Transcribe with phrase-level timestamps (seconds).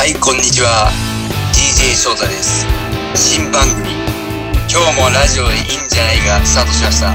[0.00, 0.88] はい、こんにちは。
[1.52, 2.64] DJ 翔太です。
[3.12, 3.92] 新番組、
[4.64, 7.12] 今日もラジオでいいんじゃないがスタートしました。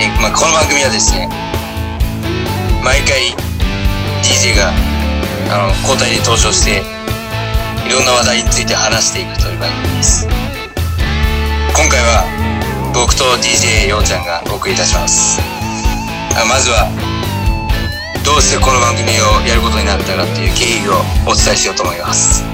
[0.00, 1.28] えーまあ、この番組はですね、
[2.82, 3.36] 毎回
[4.24, 4.72] DJ が
[5.52, 6.80] あの交代で登場して、
[7.84, 10.24] いろんな話題について話していくという番組です。
[11.76, 12.24] 今回は
[12.96, 15.38] 僕と DJ ようちゃんがお送りいたします。
[16.32, 17.07] あまずは
[18.28, 22.44] どうしてこの番組をやることになったかっていう経緯をお伝えしようと思います。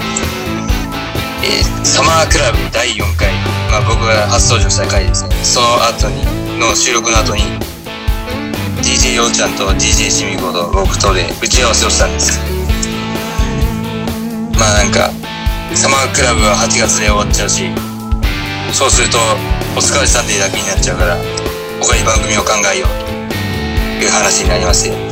[1.43, 3.35] えーサマークラブ第4回、
[3.71, 5.35] まあ、僕が初登場した回ですね。
[5.43, 6.23] その後に、
[6.61, 7.43] の収録の後に、
[8.83, 12.39] DJ ようちゃんと DJ しみこと僕とで打ち合わせをしたんです。
[14.57, 15.11] まあなんか、
[15.75, 17.71] サマークラブは8月で終わっちゃうし、
[18.73, 19.19] そうすると、
[19.77, 21.19] お疲れサンデーだけになっちゃうから、
[21.81, 25.04] 他に番組を考えようという話になりまして、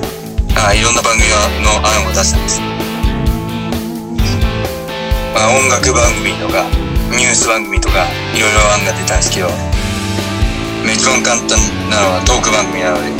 [0.56, 1.28] あいろんな番組
[1.64, 2.60] の案を出したんです。
[5.34, 6.64] まあ、音楽番組とか、
[7.10, 9.48] ニュース番組とか、いろいろ案が出たんですけど、
[10.92, 11.58] 一番簡単
[11.90, 13.10] なのはトーク番組なので、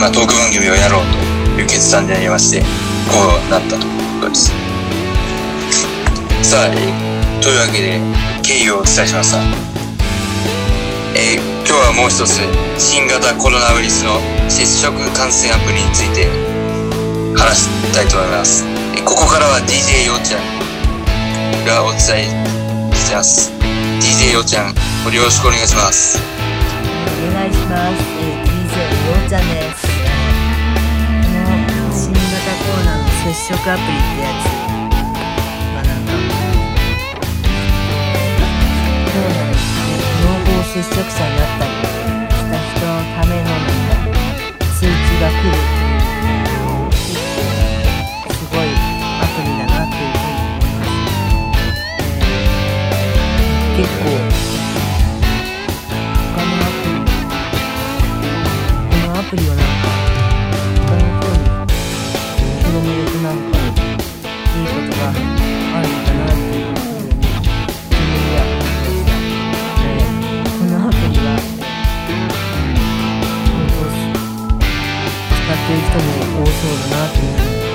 [0.00, 1.04] まあ、トーク番組をやろう
[1.54, 2.66] という決断でありまして、こ
[3.46, 4.52] うなったということです。
[6.42, 6.70] さあ、
[7.40, 8.00] というわけで、
[8.42, 9.38] 経緯をお伝えしました。
[11.14, 12.42] えー今日はもう一つ
[12.78, 14.18] 新型コロナウイルスの
[14.50, 16.26] 接触感染アプリについて
[17.38, 18.64] 話したいと思います
[18.96, 23.52] えここからは DJ ようちゃんがお伝えします
[24.00, 24.74] DJ ようちゃん
[25.04, 26.18] ごよろしくお願いします
[27.22, 28.02] お願いします。
[28.18, 29.86] え、DJ ようちゃんです。
[29.86, 29.96] こ
[31.78, 32.20] の新型
[32.66, 34.26] コロナの接触アプリってや
[34.78, 34.81] つ。
[59.32, 59.72] プリはなんか
[60.76, 61.32] 他の人
[62.44, 63.72] に広めるとなんかい
[64.60, 69.16] いことがあるのかなっていうふうに自分では思いました。
[69.80, 69.96] で
[70.52, 71.32] このアプリは
[73.48, 73.88] 本当
[74.84, 77.71] 使っている人も多そうだなっていうふうに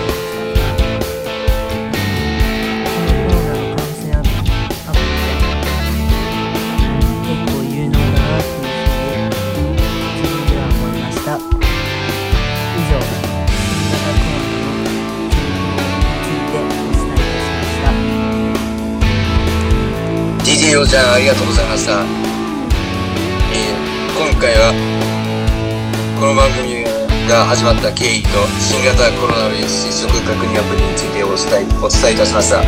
[20.67, 23.79] DJ ようちゃんありがとうございました、えー
[24.19, 24.75] 今回は
[26.19, 26.83] この番組
[27.29, 28.29] が始まった経緯と
[28.59, 32.59] 新型コロナウイルス接触確認アプリについてお伝えお伝えいたしました。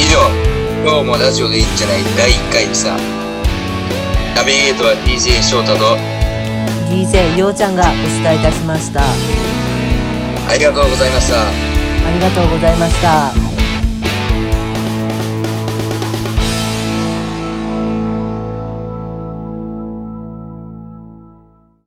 [0.00, 0.24] 以上
[0.88, 2.96] 今日もラジオでいいんじゃない第1回でした。
[4.32, 6.00] ナビゲートは DJ 翔太と
[6.88, 7.92] DJ ようちゃんがお
[8.24, 9.04] 伝えいたしました。
[9.04, 11.44] ありがとうございました。
[11.44, 13.53] ありがとうございました